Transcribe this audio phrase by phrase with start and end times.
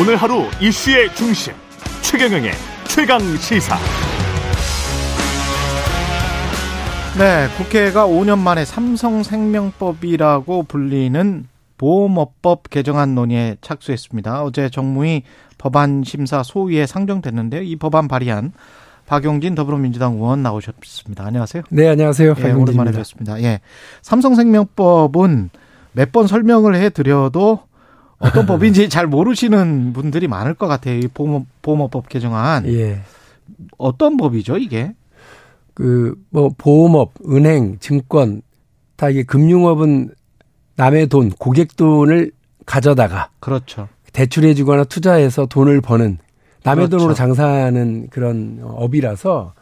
[0.00, 1.52] 오늘 하루 이슈의 중심
[2.00, 2.52] 최경영의
[2.88, 3.76] 최강 시사.
[7.18, 14.42] 네, 국회가 5년 만에 삼성생명법이라고 불리는 보험업법 개정안 논의에 착수했습니다.
[14.42, 15.24] 어제 정무위
[15.58, 17.60] 법안 심사 소위에 상정됐는데요.
[17.60, 18.52] 이 법안 발의한
[19.04, 21.26] 박용진 더불어민주당 의원 나오셨습니다.
[21.26, 21.64] 안녕하세요.
[21.68, 22.36] 네, 안녕하세요.
[22.38, 23.38] 예, 오랜만에 뵙습니다.
[23.42, 23.60] 예.
[24.00, 25.50] 삼성생명법은
[25.92, 27.69] 몇 번 설명을 해 드려도
[28.20, 30.98] 어떤 법인지 잘 모르시는 분들이 많을 것 같아요.
[30.98, 32.66] 이 보험, 보험업법 개정안.
[32.68, 33.00] 예.
[33.78, 34.94] 어떤 법이죠, 이게?
[35.74, 38.42] 그, 뭐, 보험업, 은행, 증권,
[38.96, 40.10] 다 이게 금융업은
[40.76, 42.32] 남의 돈, 고객 돈을
[42.66, 43.30] 가져다가.
[43.40, 43.88] 그렇죠.
[44.12, 46.18] 대출해 주거나 투자해서 돈을 버는
[46.62, 46.98] 남의 그렇죠.
[46.98, 49.54] 돈으로 장사하는 그런 업이라서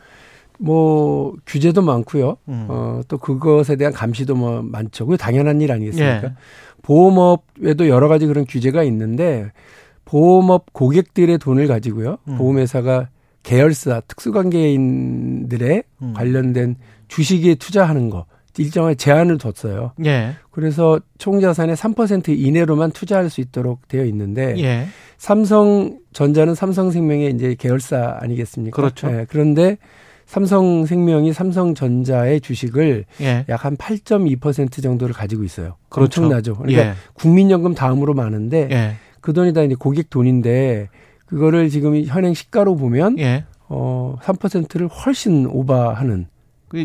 [0.58, 2.36] 뭐 규제도 많고요.
[2.48, 2.66] 음.
[2.68, 5.06] 어, 또 그것에 대한 감시도 뭐 많죠.
[5.06, 6.24] 그게 당연한 일 아니겠습니까?
[6.24, 6.32] 예.
[6.88, 9.52] 보험업에도 여러 가지 그런 규제가 있는데
[10.06, 12.16] 보험업 고객들의 돈을 가지고요.
[12.28, 12.38] 음.
[12.38, 13.10] 보험회사가
[13.42, 16.12] 계열사 특수관계인들의 음.
[16.14, 16.76] 관련된
[17.08, 18.24] 주식에 투자하는 거
[18.56, 19.92] 일정한 제한을 뒀어요.
[20.04, 20.34] 예.
[20.50, 24.86] 그래서 총 자산의 3% 이내로만 투자할 수 있도록 되어 있는데 예.
[25.18, 28.74] 삼성전자는 삼성생명의 이제 계열사 아니겠습니까?
[28.74, 29.08] 그렇죠.
[29.12, 29.26] 예.
[29.28, 29.76] 그런데
[30.28, 33.46] 삼성생명이 삼성전자의 주식을 예.
[33.48, 35.76] 약한 8.2% 정도를 가지고 있어요.
[35.88, 36.20] 그렇죠.
[36.22, 36.56] 엄청나죠.
[36.56, 36.92] 그러니까 예.
[37.14, 38.96] 국민연금 다음으로 많은데 예.
[39.22, 40.90] 그 돈이 다 이제 고객 돈인데
[41.24, 43.44] 그거를 지금 현행 시가로 보면 예.
[43.70, 46.37] 어 3%를 훨씬 오버하는 그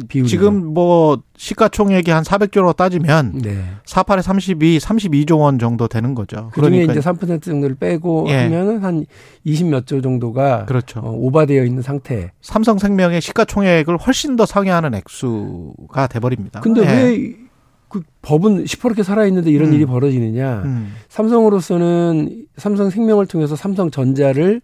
[0.08, 3.64] 비율 지금 뭐 시가총액이 한 400조로 따지면 네.
[3.86, 6.50] 48에 32, 32조 원 정도 되는 거죠.
[6.54, 8.44] 그중에 그러니까 이제 3% 정도를 빼고 예.
[8.44, 9.06] 하면은 한
[9.46, 11.02] 20몇 조 정도가 그렇죠.
[11.02, 12.32] 어, 오버되어 있는 상태.
[12.42, 16.62] 삼성생명의 시가총액을 훨씬 더 상회하는 액수가 돼 버립니다.
[16.62, 17.04] 근데 예.
[17.04, 19.74] 왜그 법은 시퍼렇게 살아 있는데 이런 음.
[19.74, 20.62] 일이 벌어지느냐?
[20.64, 20.94] 음.
[21.10, 24.62] 삼성으로서는 삼성생명을 통해서 삼성전자를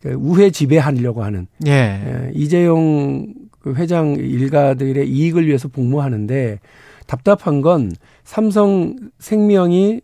[0.00, 1.70] 그 우회 지배하려고 하는 예.
[1.70, 2.32] 예.
[2.34, 6.58] 이재용 그 회장 일가들의 이익을 위해서 복무하는데
[7.06, 7.92] 답답한 건
[8.24, 10.00] 삼성 생명이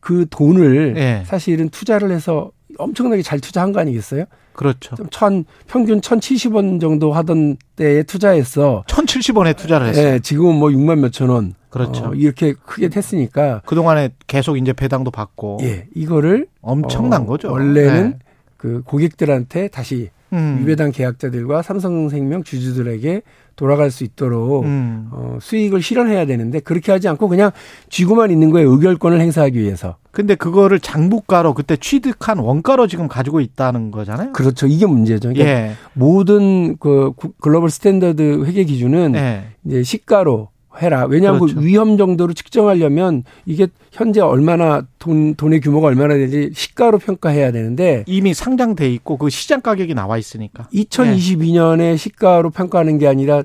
[0.00, 1.22] 그 돈을 네.
[1.26, 4.24] 사실은 투자를 해서 엄청나게 잘 투자한 거 아니겠어요?
[4.52, 4.96] 그렇죠.
[5.10, 8.84] 천 평균 1,070원 정도 하던 때에 투자했어.
[8.86, 10.10] 1,070원에 투자를 했어요.
[10.12, 11.54] 네, 지금은 뭐 6만 몇천 원.
[11.70, 12.06] 그렇죠.
[12.06, 17.50] 어, 이렇게 크게 됐으니까 그동안에 계속 이제 배당도 받고 예, 이거를 엄청난 어, 거죠.
[17.50, 18.18] 원래는 네.
[18.56, 20.58] 그 고객들한테 다시 음.
[20.60, 23.22] 유배당 계약자들과 삼성생명 주주들에게
[23.56, 25.08] 돌아갈 수 있도록 음.
[25.10, 27.50] 어, 수익을 실현해야 되는데 그렇게 하지 않고 그냥
[27.88, 29.96] 쥐고만 있는 거에 의결권을 행사하기 위해서.
[30.12, 34.32] 근데 그거를 장부가로 그때 취득한 원가로 지금 가지고 있다는 거잖아요.
[34.32, 34.66] 그렇죠.
[34.66, 35.32] 이게 문제죠.
[35.32, 35.72] 그러니까 예.
[35.92, 39.44] 모든 그 global standard 회계 기준은 예.
[39.64, 40.48] 이제 시가로
[40.80, 41.04] 해라.
[41.04, 41.60] 왜냐하면 그렇죠.
[41.60, 48.04] 그 위험 정도로 측정하려면 이게 현재 얼마나 돈, 돈의 규모가 얼마나 되지 시가로 평가해야 되는데
[48.06, 50.68] 이미 상장돼 있고 그 시장 가격이 나와 있으니까.
[50.72, 51.96] 2022년에 네.
[51.96, 53.42] 시가로 평가하는 게 아니라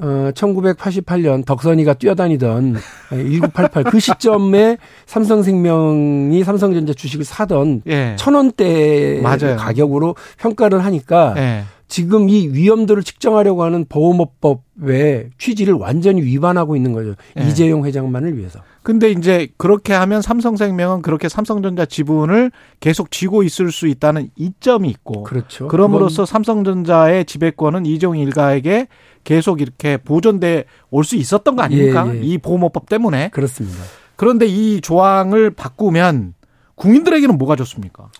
[0.00, 2.76] 어, 1988년 덕선이가 뛰어다니던
[3.10, 8.14] 1988 그 시점에 삼성생명이 삼성전자 주식을 사던 예.
[8.16, 11.64] 천 원대 가격으로 평가를 하니까 예.
[11.88, 17.14] 지금 이 위험도를 측정하려고 하는 보험업법의 취지를 완전히 위반하고 있는 거죠.
[17.34, 17.48] 네.
[17.48, 18.60] 이재용 회장만을 위해서.
[18.82, 22.50] 근데 이제 그렇게 하면 삼성생명은 그렇게 삼성전자 지분을
[22.80, 25.24] 계속 쥐고 있을 수 있다는 이점이 있고.
[25.24, 25.68] 그렇죠.
[25.68, 28.88] 그럼으로써 삼성전자의 지배권은 이재용 일가에게
[29.24, 32.06] 계속 이렇게 보존돼 올 수 있었던 거 아닙니까?
[32.14, 32.22] 예, 예.
[32.22, 33.30] 이 보험업법 때문에.
[33.30, 33.78] 그렇습니다.
[34.16, 36.34] 그런데 이 조항을 바꾸면
[36.78, 38.10] 국민들에게는 뭐가 좋습니까?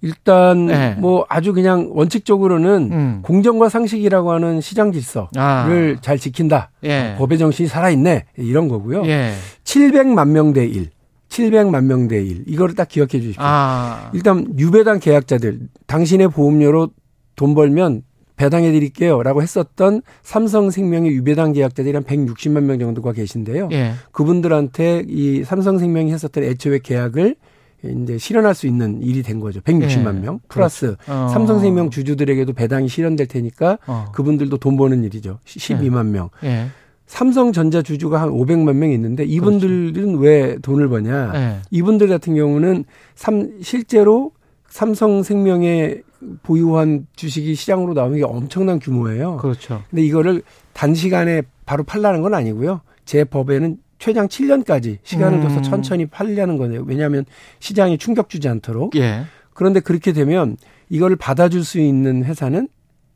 [0.00, 0.94] 일단 네.
[0.98, 3.18] 뭐 아주 그냥 원칙적으로는 음.
[3.22, 6.00] 공정과 상식이라고 하는 시장 질서를 아.
[6.00, 6.70] 잘 지킨다.
[6.84, 7.14] 예.
[7.18, 8.24] 법의 정신이 살아있네.
[8.38, 9.04] 이런 거고요.
[9.06, 9.32] 예.
[9.64, 10.90] 700만 명 대 1.
[11.28, 12.44] 700만 명 대 1.
[12.46, 13.42] 이거를 딱 기억해 주십시오.
[13.42, 14.10] 아.
[14.14, 16.90] 일단 유배당 계약자들 당신의 보험료로
[17.36, 18.02] 돈 벌면
[18.36, 19.22] 배당해 드릴게요.
[19.22, 23.68] 라고 했었던 삼성생명의 유배당 계약자들이 한 160만 명 정도가 계신데요.
[23.72, 23.92] 예.
[24.12, 27.36] 그분들한테 이 삼성생명이 했었던 애초에 계약을
[27.84, 29.60] 이제 실현할 수 있는 일이 된 거죠.
[29.60, 30.20] 160만 예.
[30.20, 31.12] 명 플러스 그렇죠.
[31.12, 31.28] 어.
[31.28, 34.06] 삼성생명 주주들에게도 배당이 실현될 테니까 어.
[34.12, 35.38] 그분들도 돈 버는 일이죠.
[35.44, 36.10] 12만 예.
[36.10, 36.30] 명.
[36.44, 36.66] 예.
[37.06, 40.18] 삼성전자 주주가 한 500만 명 있는데 이분들은 그렇죠.
[40.18, 41.32] 왜 돈을 버냐?
[41.34, 41.56] 예.
[41.70, 42.84] 이분들 같은 경우는
[43.14, 44.32] 삼 실제로
[44.68, 46.02] 삼성생명의
[46.42, 49.36] 보유한 주식이 시장으로 나오는 게 엄청난 규모예요.
[49.36, 49.82] 그렇죠.
[49.90, 50.42] 근데 이거를
[50.72, 52.80] 단시간에 바로 팔라는 건 아니고요.
[53.04, 55.62] 제 법에는 최장 7년까지 시간을 둬서 음.
[55.62, 56.84] 천천히 팔려는 거네요.
[56.86, 57.24] 왜냐하면
[57.58, 58.94] 시장이 충격 주지 않도록.
[58.96, 59.22] 예.
[59.54, 60.58] 그런데 그렇게 되면
[60.90, 62.68] 이걸 받아줄 수 있는 회사는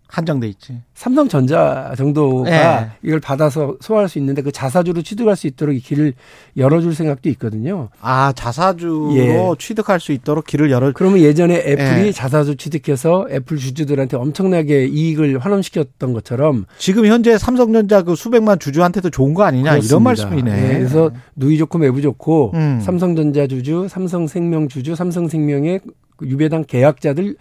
[0.08, 0.80] 한정돼 있지.
[0.94, 2.88] 삼성전자 정도가 네.
[3.02, 6.14] 이걸 받아서 소화할 수 있는데 그 자사주로 취득할 수 있도록 길을
[6.56, 7.90] 열어줄 생각도 있거든요.
[8.00, 9.38] 아 자사주로 예.
[9.58, 10.92] 취득할 수 있도록 길을 열어.
[10.94, 12.12] 그러면 예전에 애플이 예.
[12.12, 19.34] 자사주 취득해서 애플 주주들한테 엄청나게 이익을 환원시켰던 것처럼 지금 현재 삼성전자 그 수백만 주주한테도 좋은
[19.34, 19.92] 거 아니냐 그렇습니다.
[19.92, 20.50] 이런 말씀이네.
[20.50, 20.78] 네.
[20.78, 22.80] 그래서 누이 좋고 매부 좋고 음.
[22.80, 25.80] 삼성전자 주주, 삼성생명 주주, 삼성생명의
[26.22, 27.36] 유배당 계약자들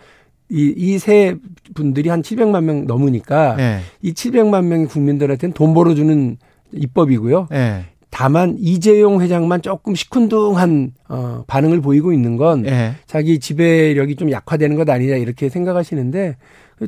[0.49, 1.35] 이 세
[1.75, 3.79] 분들이 한 700만 명 넘으니까 네.
[4.01, 6.38] 이 700만 명의 국민들한테는 돈 벌어주는
[6.71, 7.47] 입법이고요.
[7.51, 7.85] 네.
[8.09, 12.94] 다만 이재용 회장만 조금 시큰둥한 어, 반응을 보이고 있는 건 네.
[13.05, 16.38] 자기 지배력이 좀 약화되는 것 아니냐 이렇게 생각하시는데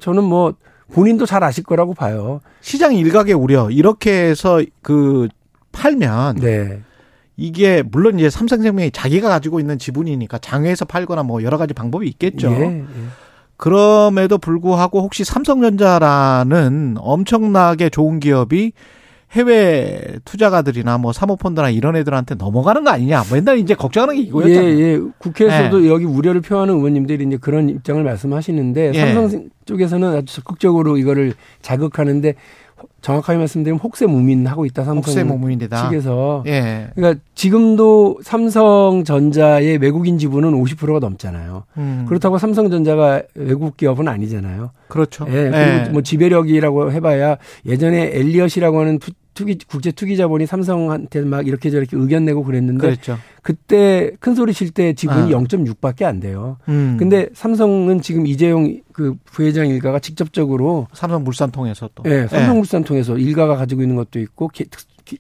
[0.01, 0.53] 저는 뭐
[0.91, 2.39] 본인도 잘 아실 거라고 봐요.
[2.61, 5.27] 시장 일각의 우려 이렇게 해서 그
[5.71, 6.79] 팔면 네.
[7.37, 12.51] 이게 물론 이제 삼성생명이 자기가 가지고 있는 지분이니까 장외에서 팔거나 뭐 여러 가지 방법이 있겠죠.
[12.51, 12.83] 예, 예.
[13.59, 18.71] 그럼에도 불구하고 혹시 삼성전자라는 엄청나게 좋은 기업이
[19.33, 23.25] 해외 투자가들이나 뭐 사모펀드나 이런 애들한테 넘어가는 거 아니냐.
[23.27, 24.79] 뭐 옛날에 이제 걱정하는 게 이거였잖아요.
[24.79, 24.99] 예, 예.
[25.19, 25.89] 국회에서도 예.
[25.89, 28.99] 여기 우려를 표하는 의원님들이 이제 그런 입장을 말씀하시는데 예.
[29.13, 32.35] 삼성 쪽에서는 아주 적극적으로 이거를 자극하는데
[33.01, 35.89] 정확하게 말씀드리면 혹세 무민하고 있다 삼성 혹세 무민이다.
[35.89, 36.43] 측에서.
[36.47, 36.89] 예.
[36.95, 41.63] 그러니까 지금도 삼성전자의 외국인 지분은 50%가 넘잖아요.
[41.77, 42.05] 음.
[42.07, 44.71] 그렇다고 삼성전자가 외국 기업은 아니잖아요.
[44.87, 45.25] 그렇죠.
[45.29, 45.31] 예.
[45.31, 45.89] 그리고 예.
[45.91, 52.25] 뭐 지배력이라고 해봐야 예전에 엘리엇이라고 하는 투기 국제 투기 자본이 삼성한테 막 이렇게 저렇게 의견
[52.25, 53.17] 내고 그랬는데 그렇죠.
[53.41, 55.37] 그때 큰 소리 칠 때 지분이 아.
[55.37, 56.57] 0.6밖에 안 돼요.
[56.67, 56.97] 음.
[56.99, 62.87] 근데 삼성은 지금 이재용 그 부회장 일가가 직접적으로 삼성물산 통해서 또 예, 네, 삼성물산 네.
[62.87, 64.65] 통해서 일가가 가지고 있는 것도 있고 게,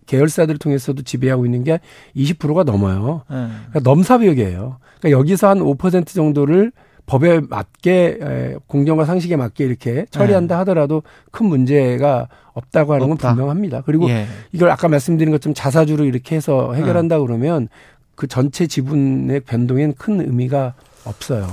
[0.05, 1.79] 계열사들을 통해서도 지배하고 있는 게
[2.15, 3.23] 20%가 넘어요.
[3.29, 3.47] 네.
[3.69, 4.79] 그러니까 넘사벽이에요.
[4.99, 6.71] 그러니까 여기서 한 5% 정도를
[7.09, 10.57] 법에 맞게 공정과 상식에 맞게 이렇게 처리한다 네.
[10.59, 11.01] 하더라도
[11.31, 13.29] 큰 문제가 없다고 하는 없다.
[13.29, 13.81] 건 분명합니다.
[13.81, 14.27] 그리고 예.
[14.51, 17.21] 이걸 아까 말씀드린 것처럼 자사주로 이렇게 해서 해결한다 네.
[17.25, 17.67] 그러면
[18.13, 20.75] 그 전체 지분의 변동엔 큰 의미가
[21.05, 21.47] 없어요.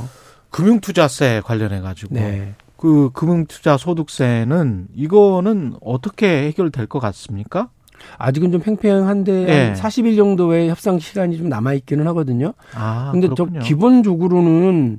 [0.51, 2.55] 금융투자세 관련해 가지고 네.
[2.77, 7.71] 그 금융투자 소득세는 이거는 어떻게 해결될 것 같습니까?
[8.19, 9.73] 아직은 좀 팽팽한데 네.
[9.73, 12.53] 40일 정도의 협상 시간이 좀 남아 있기는 하거든요.
[12.75, 13.61] 아, 근데 그렇군요.
[13.61, 14.99] 저 기본적으로는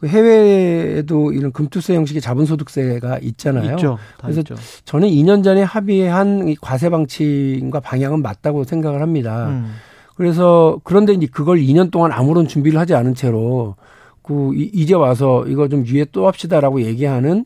[0.00, 3.72] 그 해외에도 이런 금투세 형식의 자본소득세가 있잖아요.
[3.72, 3.98] 있죠.
[4.18, 4.54] 그래서 있죠.
[4.86, 9.48] 저는 2년 전에 합의한 이 과세 방침과 방향은 맞다고 생각을 합니다.
[9.48, 9.74] 음.
[10.16, 13.76] 그래서 그런데 이제 그걸 2년 동안 아무런 준비를 하지 않은 채로
[14.22, 17.44] 그 이제 와서 이거 좀 유예 또 합시다라고 얘기하는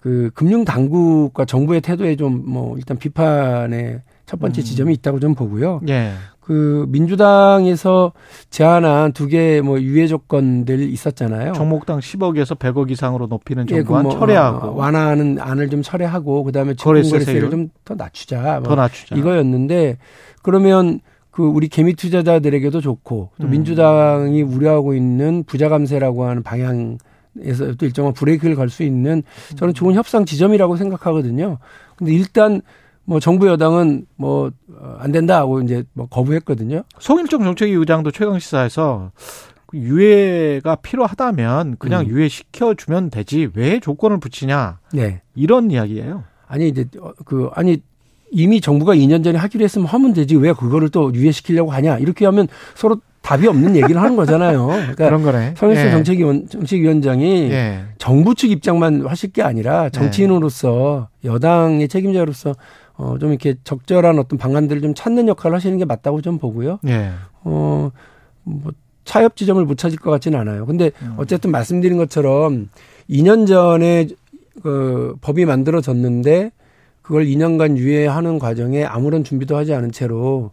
[0.00, 4.64] 그 금융 당국과 정부의 태도에 좀 뭐 일단 비판의 첫 번째 음.
[4.64, 5.80] 지점이 있다고 좀 보고요.
[5.88, 6.12] 예.
[6.44, 8.12] 그 민주당에서
[8.50, 11.54] 제안한 두 개 뭐 유예 조건들 있었잖아요.
[11.54, 16.44] 종목당 10억에서 100억 이상으로 높이는 정부안 예, 그 뭐 철회하고 어, 완화하는 안을 좀 철회하고
[16.44, 18.60] 그다음에 거래세를 좀 더 낮추자.
[18.60, 19.16] 뭐더 낮추자.
[19.16, 19.96] 이거였는데
[20.42, 21.00] 그러면
[21.30, 23.50] 그 우리 개미 투자자들에게도 좋고 또 음.
[23.50, 26.98] 민주당이 우려하고 있는 부자 감세라고 하는 방향
[27.40, 29.22] 에서도 일정한 브레이크를 걸 수 있는
[29.56, 31.58] 저는 좋은 협상 지점이라고 생각하거든요.
[31.96, 32.60] 근데 일단
[33.04, 36.82] 뭐 정부 여당은 뭐안 어, 된다 하고 이제 뭐 거부했거든요.
[36.98, 39.10] 송일정 정책위 의장도 최강 시사에서
[39.66, 42.08] 그 유예가 필요하다면 그냥 음.
[42.08, 44.78] 유예 시켜 주면 되지 왜 조건을 붙이냐.
[44.92, 45.20] 네.
[45.34, 46.24] 이런 이야기예요.
[46.46, 47.82] 아니 이제 어, 그 아니
[48.30, 52.48] 이미 정부가 2년 전에 하기로 했으면 하면 되지 왜 그거를 또 유예시키려고 하냐 이렇게 하면
[52.74, 54.66] 서로 답이 없는 얘기를 하는 거잖아요.
[54.66, 55.54] 그러니까 그런 거네.
[55.56, 55.90] 성일수 예.
[55.90, 57.84] 정책위원, 정책위원장이 예.
[57.96, 62.54] 정부 측 입장만 하실 게 아니라 정치인으로서 여당의 책임자로서
[62.96, 66.78] 어, 좀 이렇게 적절한 어떤 방안들을 좀 찾는 역할을 하시는 게 맞다고 좀 보고요.
[66.86, 67.10] 예.
[67.42, 67.90] 어,
[68.44, 68.72] 뭐,
[69.04, 70.64] 차협 지점을 못 찾을 것 같지는 않아요.
[70.66, 71.14] 근데 음.
[71.18, 72.70] 어쨌든 말씀드린 것처럼
[73.10, 74.08] 2년 전에
[74.62, 76.52] 그 법이 만들어졌는데
[77.02, 80.52] 그걸 2년간 유예하는 과정에 아무런 준비도 하지 않은 채로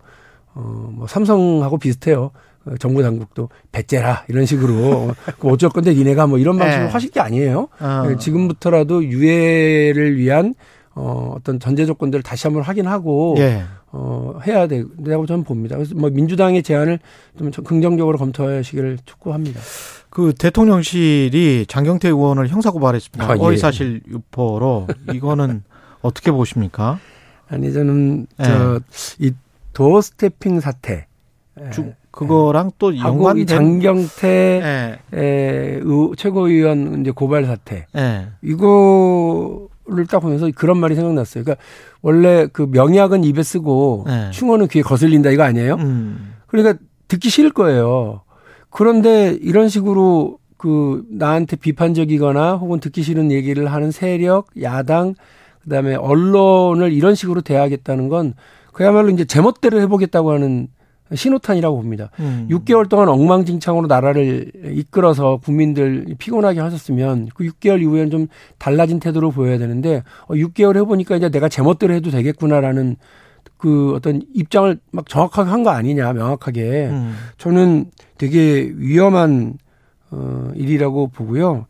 [0.53, 2.31] 어, 뭐 삼성하고 비슷해요.
[2.65, 6.91] 어, 정부 당국도 배째라 이런 식으로 그 어쩔 건데 니네가 뭐 이런 방식으로 네.
[6.91, 7.69] 하실 게 아니에요.
[7.79, 8.15] 어.
[8.19, 10.53] 지금부터라도 유예를 위한
[10.93, 13.63] 어, 어떤 전제 조건들을 다시 한번 확인하고 예.
[13.91, 15.75] 어, 해야 된다고 저는 봅니다.
[15.75, 17.00] 그래서 뭐 민주당의 제안을
[17.38, 19.60] 좀 긍정적으로 검토하시기를 촉구합니다.
[20.10, 23.25] 그 대통령실이 장경태 의원을 형사고발했습니다.
[23.25, 23.39] 아, 예.
[23.39, 25.63] 허위사실 유포로 이거는
[26.01, 27.00] 어떻게 보십니까?
[27.48, 28.43] 아니 저는 예.
[28.43, 29.31] 저이
[29.74, 31.07] 도어 스태핑 사태
[31.71, 32.71] 주, 그거랑 예.
[32.77, 35.81] 또 연관된 장경태 예.
[36.17, 38.27] 최고위원 이제 고발 사태 예.
[38.41, 41.43] 이거 를딱 보면서 그런 말이 생각났어요.
[41.43, 41.63] 그러니까
[42.01, 44.31] 원래 그 명약은 입에 쓰고 네.
[44.31, 45.75] 충어는 귀에 거슬린다 이거 아니에요?
[45.75, 46.35] 음.
[46.47, 48.21] 그러니까 듣기 싫을 거예요.
[48.69, 55.15] 그런데 이런 식으로 그 나한테 비판적이거나 혹은 듣기 싫은 얘기를 하는 세력, 야당,
[55.63, 58.33] 그다음에 언론을 이런 식으로 대하겠다는 건
[58.71, 60.67] 그야말로 이제 제멋대로 해보겠다고 하는
[61.15, 62.10] 신호탄이라고 봅니다.
[62.20, 62.48] 음.
[62.50, 68.27] 6개월 동안 엉망진창으로 나라를 이끌어서 국민들 피곤하게 하셨으면 그 6개월 이후에는 좀
[68.58, 72.96] 달라진 태도를 보여야 되는데 어, 6개월 해보니까 이제 내가 제멋대로 해도 되겠구나라는
[73.58, 77.15] 그 어떤 입장을 막 정확하게 한 거 아니냐 명확하게 음.
[77.38, 77.86] 저는
[78.18, 79.58] 되게 위험한
[80.10, 81.65] 어 일이라고 보고요.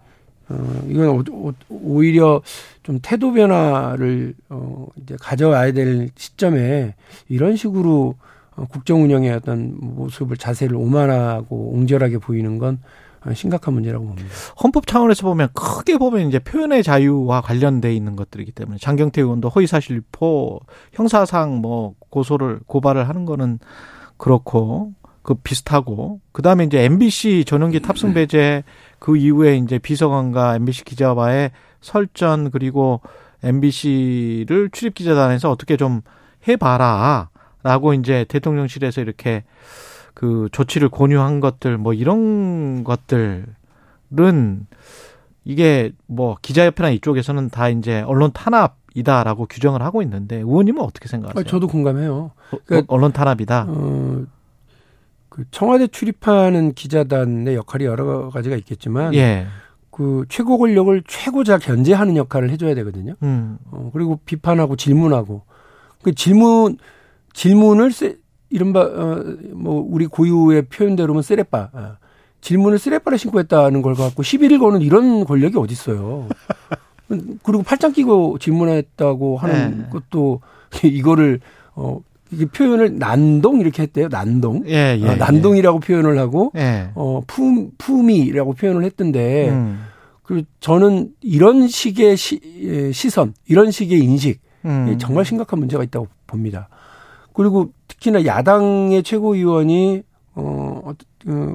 [0.49, 1.23] 어 이건
[1.69, 2.41] 오히려
[2.83, 6.95] 좀 태도 변화를 어 이제 가져와야 될 시점에
[7.29, 8.30] 이런 식으로 어,
[8.69, 12.79] 국정 운영의 어떤 모습을 자세를 오만하고 옹졸하게 보이는 건
[13.33, 14.27] 심각한 문제라고 봅니다.
[14.63, 19.95] 헌법 차원에서 보면 크게 보면 이제 표현의 자유와 관련돼 있는 것들이기 때문에 장경태 의원도 허위사실
[19.97, 20.59] 유포
[20.93, 23.59] 형사상 뭐 고소를 고발을 하는 거는
[24.17, 28.63] 그렇고 그 비슷하고 그다음에 이제 MBC 전용기 탑승 배제
[28.99, 33.01] 그 이후에 이제 비서관과 MBC 기자와의 설전 그리고
[33.43, 36.01] MBC를 출입 기자단에서 어떻게 좀
[36.47, 37.30] 해봐라.
[37.63, 39.43] 라고 이제 대통령실에서 이렇게
[40.13, 43.45] 그 조치를 권유한 것들 뭐 이런 것들은
[45.43, 51.43] 이게 뭐 기자협회나 이쪽에서는 다 이제 언론 탄압이다라고 규정을 하고 있는데 의원님은 어떻게 생각하세요?
[51.45, 52.31] 저도 공감해요.
[52.51, 53.65] 어, 그러니까 언론 탄압이다.
[53.69, 54.23] 어,
[55.29, 59.47] 그 청와대 출입하는 기자단의 역할이 여러 가지가 있겠지만 예.
[59.89, 63.15] 그 최고 권력을 최고자 견제하는 역할을 해줘야 되거든요.
[63.23, 63.57] 음.
[63.71, 65.43] 어, 그리고 비판하고 질문하고
[66.03, 66.77] 그 질문
[67.33, 68.17] 질문을 세,
[68.49, 69.23] 이른바 어,
[69.53, 71.95] 뭐 우리 고유의 표현대로면 쓰레빠 어.
[72.41, 76.27] 질문을 쓰레빠를 신고 했다는 걸 갖고 시비를 거는 이런 권력이 어디 있어요.
[77.43, 79.85] 그리고 팔짱 끼고 질문했다고 하는 네.
[79.89, 80.41] 것도
[80.83, 81.39] 이거를
[81.75, 81.99] 어
[82.31, 84.07] 이게 표현을 난동 이렇게 했대요.
[84.09, 84.63] 난동.
[84.67, 85.85] 예, 예, 어, 난동이라고 예.
[85.85, 86.89] 표현을 하고 예.
[86.95, 89.85] 어 품, 품이라고 표현을 했던데 음.
[90.23, 94.97] 그 저는 이런 식의 시, 예, 시선, 이런 식의 인식 음.
[94.97, 96.69] 정말 심각한 문제가 있다고 봅니다.
[97.33, 100.03] 그리고 특히나 야당의 최고위원이
[100.35, 100.81] 어,
[101.27, 101.53] 어,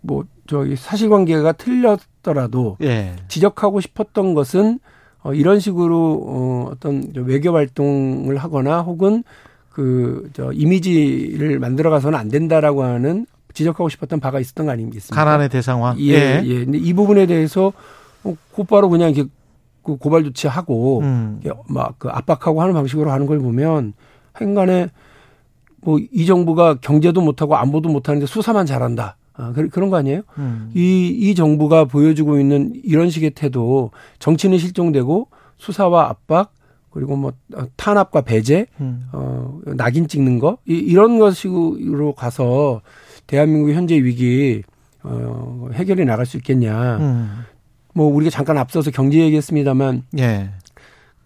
[0.00, 3.16] 뭐, 저기 사실관계가 틀렸더라도 예.
[3.28, 4.78] 지적하고 싶었던 것은
[5.22, 9.24] 어, 이런 식으로 어, 어떤 외교 활동을 하거나 혹은
[9.70, 15.14] 그 저 이미지를 만들어가서는 안 된다라고 하는 지적하고 싶었던 바가 있었던 거 아니겠습니까?
[15.24, 15.96] 가난의 대상화.
[15.98, 16.42] 예, 예.
[16.44, 16.64] 예.
[16.64, 17.72] 근데 이 부분에 대해서
[18.24, 19.30] 어, 곧바로 그냥 이렇게
[19.82, 21.40] 그 고발 조치하고 음.
[21.68, 23.92] 막그 압박하고 하는 방식으로 하는 걸 보면
[24.40, 24.88] 행간에
[25.82, 29.16] 뭐 이 정부가 경제도 못하고 안보도 못하는데 수사만 잘한다.
[29.34, 30.22] 아, 그런 거 아니에요?
[30.38, 30.70] 음.
[30.74, 35.28] 이, 이 정부가 보여주고 있는 이런 식의 태도, 정치는 실종되고
[35.58, 36.54] 수사와 압박,
[36.90, 37.32] 그리고 뭐
[37.76, 39.08] 탄압과 배제, 음.
[39.12, 42.80] 어, 낙인 찍는 거, 이, 이런 것으로 가서
[43.26, 44.62] 대한민국의 현재 위기,
[45.02, 46.96] 어, 해결이 나갈 수 있겠냐.
[46.96, 47.40] 음.
[47.92, 50.50] 뭐 우리가 잠깐 앞서서 경제 얘기했습니다만, 예.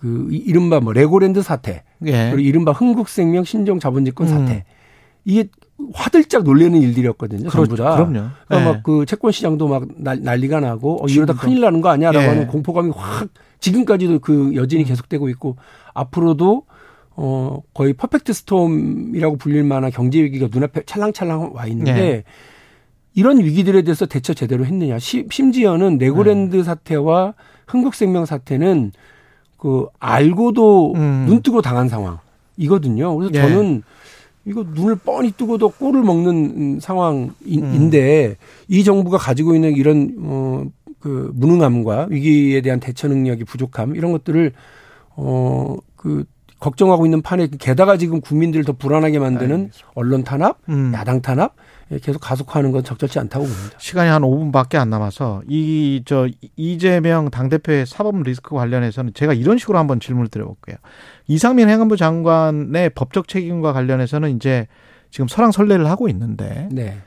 [0.00, 2.30] 그 이른바 뭐 레고랜드 사태 예.
[2.30, 4.62] 그리고 이른바 흥국생명 신종 자본집권 사태 음.
[5.26, 5.50] 이게
[5.92, 7.50] 화들짝 놀래는 일들이었거든요.
[7.50, 7.96] 그렇, 전부 다.
[7.96, 8.30] 그럼요.
[8.48, 8.64] 그러니까 예.
[8.64, 12.28] 막그 채권 시장도 막 난리가 나고 어, 이러다 큰일 나는 거 아니야라고 예.
[12.28, 13.28] 하는 공포감이 확
[13.58, 14.86] 지금까지도 그 여진이 음.
[14.86, 15.56] 계속되고 있고
[15.92, 16.62] 앞으로도
[17.16, 22.24] 어 거의 perfect storm이라고 불릴 만한 경제 위기가 눈앞에 찰랑찰랑 와 있는데 예.
[23.12, 24.98] 이런 위기들에 대해서 대처 제대로 했느냐.
[24.98, 26.62] 시, 심지어는 레고랜드 네.
[26.62, 27.34] 사태와
[27.66, 28.92] 흥국생명 사태는
[29.60, 31.24] 그 알고도 음.
[31.28, 33.16] 눈 뜨고 당한 상황이거든요.
[33.16, 33.42] 그래서 예.
[33.42, 33.82] 저는
[34.46, 38.34] 이거 눈을 뻔히 뜨고도 골을 먹는 상황인데 음.
[38.68, 40.64] 이 정부가 가지고 있는 이런 어
[41.00, 44.52] 그 무능함과 위기에 대한 대처 능력이 부족함 이런 것들을
[45.16, 46.24] 어 그
[46.60, 50.92] 걱정하고 있는 판에 게다가 지금 국민들을 더 불안하게 만드는 언론 탄압, 음.
[50.94, 51.54] 야당 탄압
[51.92, 53.76] 예, 계속 가속화하는 건 적절치 않다고 봅니다.
[53.78, 59.78] 시간이 한 5분밖에 안 남아서 이 저 이재명 당대표의 사법 리스크 관련해서는 제가 이런 식으로
[59.78, 60.76] 한번 질문을 드려볼게요.
[61.26, 64.68] 이상민 행안부 장관의 법적 책임과 관련해서는 이제
[65.10, 66.98] 지금 설랑설레를 하고 있는데 네.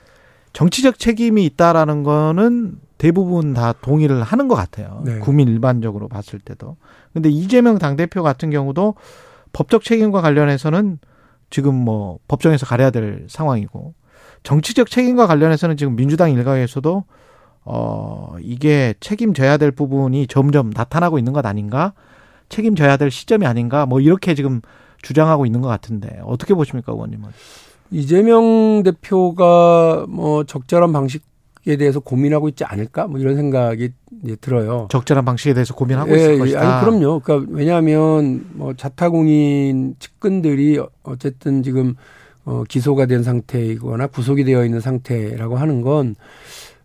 [0.51, 5.01] 정치적 책임이 있다라는 거는 대부분 다 동의를 하는 것 같아요.
[5.05, 5.19] 네.
[5.19, 6.77] 국민 일반적으로 봤을 때도.
[7.13, 8.95] 근데 이재명 당대표 같은 경우도
[9.53, 10.99] 법적 책임과 관련해서는
[11.49, 13.93] 지금 뭐 법정에서 가려야 될 상황이고
[14.43, 17.03] 정치적 책임과 관련해서는 지금 민주당 일각에서도
[17.65, 21.93] 어 이게 책임져야 될 부분이 점점 나타나고 있는 것 아닌가?
[22.49, 23.85] 책임져야 될 시점이 아닌가?
[23.85, 24.61] 뭐 이렇게 지금
[25.01, 27.29] 주장하고 있는 것 같은데 어떻게 보십니까, 의원님은?
[27.91, 31.23] 이재명 대표가 뭐 적절한 방식
[31.65, 33.07] 에 대해서 고민하고 있지 않을까?
[33.07, 33.93] 뭐 이런 생각이
[34.41, 34.89] 들어요.
[34.91, 36.59] 적절한 방식에 대해서 고민하고 예, 있을 것이다.
[36.59, 37.21] 아니 그럼요.
[37.21, 41.95] 그러니까 왜냐하면 뭐 자타공인 측근들이 어쨌든 지금
[42.43, 46.15] 어, 기소가 된 상태이거나 구속이 되어 있는 상태라고 하는 건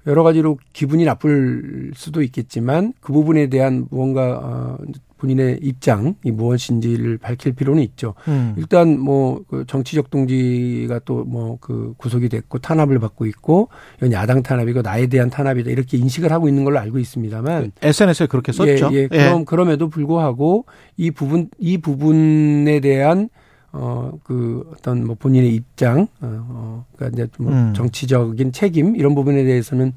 [0.06, 4.78] 여러 가지로 기분이 나쁠 수도 있겠지만 그 부분에 대한 무언가 어,
[5.18, 8.14] 본인의 입장이 무엇인지를 밝힐 필요는 있죠.
[8.28, 8.54] 음.
[8.56, 14.82] 일단 뭐그 정치적 동지가 또 뭐 그 구속이 됐고 탄압을 받고 있고 이건 야당 탄압이고
[14.82, 18.90] 나에 대한 탄압이다 이렇게 인식을 하고 있는 걸로 알고 있습니다만 SNS에 그렇게 썼죠.
[18.92, 19.08] 예, 예.
[19.08, 19.44] 그럼 예.
[19.44, 23.28] 그럼에도 불구하고 이 부분 이 부분에 대한
[23.70, 27.74] 어, 그 어떤 뭐 본인의 입장, 어, 어 그러니까 이제 뭐 음.
[27.74, 29.92] 정치적인 책임 이런 부분에 대해서는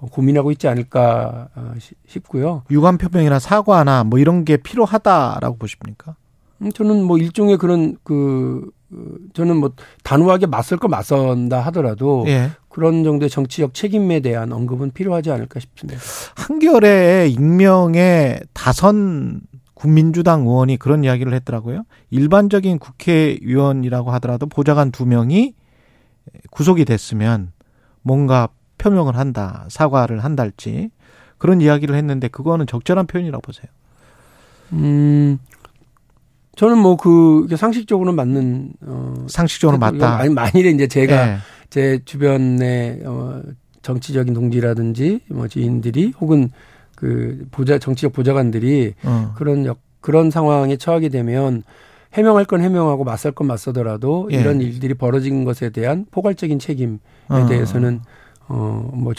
[0.00, 1.74] 고민하고 있지 않을까 어,
[2.06, 2.62] 싶고요.
[2.70, 6.14] 유감 표명이나 사과나 뭐 이런 게 필요하다라고 보십니까?
[6.62, 9.72] 음, 저는 뭐 일종의 그런 그, 그 저는 뭐
[10.04, 12.50] 단호하게 맞설 거 맞선다 하더라도 예.
[12.68, 16.00] 그런 정도의 정치적 책임에 대한 언급은 필요하지 않을까 싶습니다.
[16.36, 19.40] 한겨레 익명의 다선
[19.74, 21.84] 국민주당 의원이 그런 이야기를 했더라고요.
[22.10, 25.54] 일반적인 국회의원이라고 하더라도 보좌관 두 명이
[26.50, 27.52] 구속이 됐으면
[28.02, 30.90] 뭔가 표명을 한다, 사과를 한달지
[31.36, 33.66] 그런 이야기를 했는데 그거는 적절한 표현이라고 보세요.
[34.72, 35.38] 음,
[36.56, 40.18] 저는 뭐 그 상식적으로 맞는 어 상식적으로 맞다.
[40.18, 41.36] 아니 만일에 이제 제가 네.
[41.70, 43.42] 제 주변에 어
[43.82, 46.50] 정치적인 동지라든지 뭐 지인들이 혹은
[46.96, 49.32] 그 보좌 정치적 보좌관들이 어.
[49.36, 51.62] 그런 역 그런 상황에 처하게 되면
[52.14, 54.40] 해명할 건 해명하고 맞설 건 맞서더라도 예.
[54.40, 57.46] 이런 일들이 벌어진 것에 대한 포괄적인 책임에 어.
[57.48, 58.00] 대해서는
[58.48, 59.12] 어뭐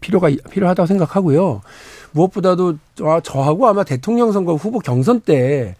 [0.00, 1.60] 필요가 필요하다고 생각하고요.
[2.12, 5.76] 무엇보다도 저, 저하고 아마 대통령 선거 후보 경선 때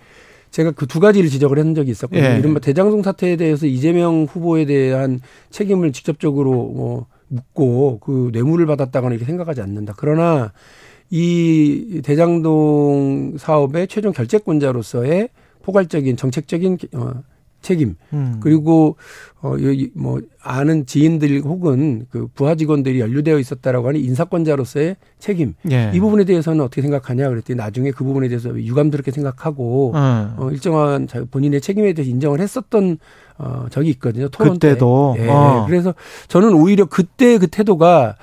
[0.50, 2.24] 제가 그 두 가지를 지적을 했던 적이 있었거든요.
[2.24, 2.38] 예.
[2.38, 9.24] 이른바 대장동 사태에 대해서 이재명 후보에 대한 책임을 직접적으로 뭐 묻고 그 뇌물을 받았다거나 이렇게
[9.24, 9.94] 생각하지 않는다.
[9.96, 10.52] 그러나
[11.10, 15.28] 이 대장동 사업의 최종 결재권자로서의
[15.62, 17.12] 포괄적인 정책적인 어,
[17.60, 18.36] 책임 음.
[18.40, 18.96] 그리고
[19.42, 25.90] 어뭐 아는 지인들 혹은 그 부하 직원들이 연루되어 있었다라고 하는 인사권자로서의 책임 예.
[25.94, 30.34] 이 부분에 대해서는 어떻게 생각하냐 그랬더니 나중에 그 부분에 대해서 유감스럽게 생각하고 음.
[30.38, 32.98] 어 일정한 본인의 책임에 대해서 인정을 했었던
[33.38, 35.24] 어 적이 있거든요 토론 그때도 때.
[35.24, 35.28] 예.
[35.28, 35.64] 어.
[35.66, 35.94] 그래서
[36.28, 38.16] 저는 오히려 그때 그 태도가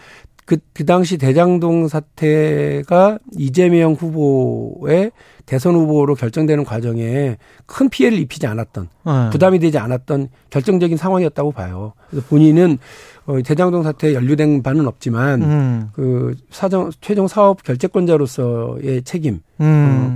[0.47, 5.11] 그, 그 당시 대장동 사태가 이재명 후보의
[5.45, 9.29] 대선 후보로 결정되는 과정에 큰 피해를 입히지 않았던 네.
[9.31, 11.91] 부담이 되지 않았던 결정적인 상황이었다고 봐요.
[12.09, 12.77] 그래서 본인은
[13.25, 15.89] 어, 대장동 사태에 연루된 바는 없지만 음.
[15.91, 19.65] 그 사정 최종 사업 결재권자로서의 책임 음.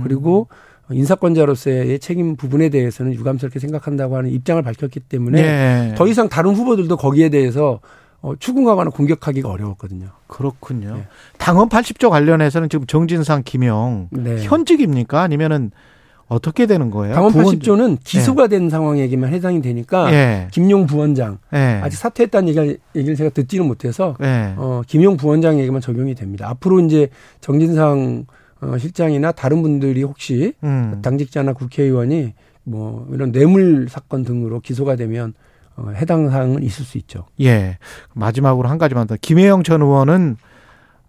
[0.02, 0.48] 그리고
[0.90, 5.94] 인사권자로서의 책임 부분에 대해서는 유감스럽게 생각한다고 하는 입장을 밝혔기 때문에 네.
[5.94, 7.80] 더 이상 다른 후보들도 거기에 대해서
[8.22, 10.06] 어, 추궁하거나 공격하기가 어려웠거든요.
[10.28, 10.94] 그렇군요.
[10.94, 11.06] 네.
[11.38, 14.42] 당헌 80조 관련해서는 지금 정진상, 김영 네.
[14.44, 15.20] 현직입니까?
[15.20, 15.72] 아니면은
[16.28, 17.14] 어떻게 되는 거예요?
[17.16, 18.58] 당헌 80조는 기소가 네.
[18.58, 20.48] 된 상황에게만 해당이 되니까 네.
[20.52, 21.80] 김용 부원장 네.
[21.82, 24.54] 아직 사퇴했다는 얘기를, 얘기를 제가 듣지는 못해서 네.
[24.56, 26.48] 어, 김용 부원장에게만 적용이 됩니다.
[26.48, 27.08] 앞으로 이제
[27.40, 28.26] 정진상
[28.60, 31.00] 어, 실장이나 다른 분들이 혹시 음.
[31.02, 35.32] 당직자나 국회의원이 뭐 이런 뇌물 사건 등으로 기소가 되면 어,
[35.94, 37.26] 해당 사항은 있을 수 있죠.
[37.40, 37.78] 예.
[38.14, 39.16] 마지막으로 한 가지만 더.
[39.20, 40.36] 김혜영 전 의원은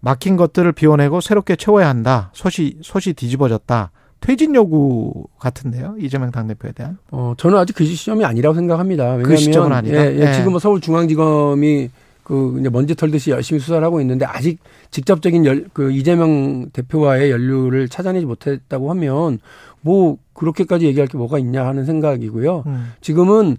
[0.00, 2.30] 막힌 것들을 비워내고 새롭게 채워야 한다.
[2.34, 3.90] 솥이 솥이 뒤집어졌다.
[4.20, 5.96] 퇴진 요구 같은데요.
[5.98, 6.98] 이재명 당대표에 대한.
[7.10, 9.04] 어, 저는 아직 그 시점이 아니라고 생각합니다.
[9.04, 9.96] 왜냐하면 그 시점은 아니다.
[9.96, 10.32] 예, 예, 예.
[10.32, 11.90] 지금 뭐 서울중앙지검이
[12.22, 14.58] 그 이제 먼지 털듯이 열심히 수사를 하고 있는데 아직
[14.90, 19.40] 직접적인 열, 그 이재명 대표와의 연루를 찾아내지 못했다고 하면
[19.82, 22.64] 뭐 그렇게까지 얘기할 게 뭐가 있냐 하는 생각이고요.
[22.66, 22.92] 음.
[23.02, 23.58] 지금은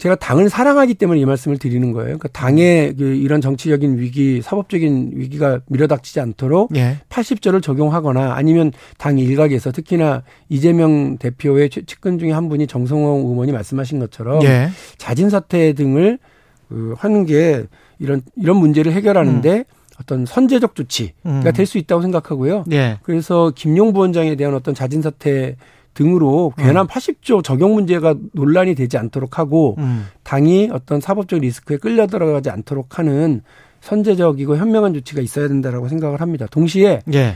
[0.00, 2.06] 제가 당을 사랑하기 때문에 이 말씀을 드리는 거예요.
[2.06, 6.96] 그러니까 당의 그 이런 정치적인 위기, 사법적인 위기가 밀어닥치지 않도록 예.
[7.10, 13.98] 80조를 적용하거나 아니면 당 일각에서 특히나 이재명 대표의 측근 중에 한 분이 정성호 의원이 말씀하신
[13.98, 14.70] 것처럼 예.
[14.96, 16.18] 자진 사퇴 등을
[16.70, 17.66] 그 하는 게
[17.98, 19.64] 이런 이런 문제를 해결하는데 음.
[20.00, 21.42] 어떤 선제적 조치가 음.
[21.54, 22.64] 될수 있다고 생각하고요.
[22.72, 22.98] 예.
[23.02, 25.56] 그래서 김용 부원장에 대한 어떤 자진 사퇴
[25.94, 26.86] 등으로 괜한 음.
[26.86, 30.06] 80조 적용 문제가 논란이 되지 않도록 하고 음.
[30.22, 33.42] 당이 어떤 사법적 리스크에 끌려 들어가지 않도록 하는
[33.80, 36.46] 선제적이고 현명한 조치가 있어야 된다라고 생각을 합니다.
[36.50, 37.34] 동시에 예.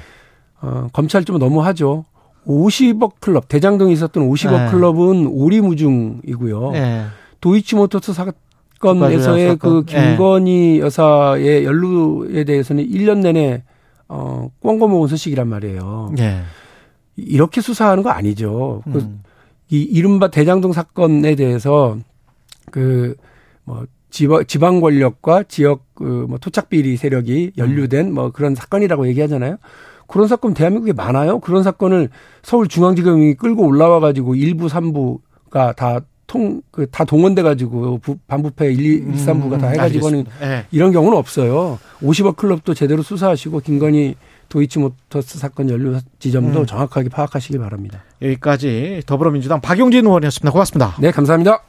[0.61, 2.05] 어, 검찰 좀 너무하죠.
[2.47, 4.71] 50억 클럽 대장동에 있었던 50억 네.
[4.71, 6.71] 클럽은 오리무중이고요.
[6.73, 7.05] 네.
[7.41, 10.09] 도이치모터스 사건에서의 그 예.
[10.09, 10.79] 김건희 네.
[10.81, 13.63] 여사의 연루에 대해서는 1년 내내
[14.09, 16.13] 어 꽁고모은 소식이란 말이에요.
[17.17, 17.25] 네.
[17.25, 18.83] 이렇게 수사하는 거 아니죠.
[18.85, 19.23] 그 음.
[19.71, 21.97] 이 이른바 대장동 사건에 대해서
[22.71, 29.57] 그뭐 지방, 지방 권력과 지역 그뭐 토착 비리 세력이 연루된 뭐 그런 사건이라고 얘기하잖아요.
[30.07, 31.41] 그런 사건 대한민국에 많아요.
[31.41, 32.11] 그런 사건을
[32.43, 39.03] 서울중앙지검이 끌고 올라와 가지고 일부 삼부가 다 통, 그, 다 동원돼 가지고 반부패 1, 2,
[39.27, 40.67] 3부가 다 해가지고는 네.
[40.71, 41.79] 이런 경우는 없어요.
[42.03, 44.17] 50억 클럽도 제대로 수사하시고 김건희
[44.49, 46.67] 도이치모터스 사건 연루 지점도 음.
[46.67, 48.03] 정확하게 파악하시기 바랍니다.
[48.23, 50.51] 여기까지 더불어민주당 박용진 의원이었습니다.
[50.51, 50.97] 고맙습니다.
[51.01, 51.63] 네, 감사합니다.